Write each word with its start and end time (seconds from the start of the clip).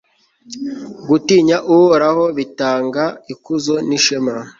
gutinya 1.09 1.57
uhoraho 1.75 2.23
bitanga 2.37 3.03
ikuzo 3.33 3.73
n'ishema 3.87 4.35